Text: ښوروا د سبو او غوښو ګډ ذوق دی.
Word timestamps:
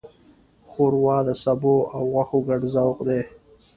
ښوروا 0.69 1.17
د 1.27 1.29
سبو 1.43 1.75
او 1.95 2.01
غوښو 2.13 2.37
ګډ 2.47 2.61
ذوق 2.73 2.97
دی. 3.07 3.21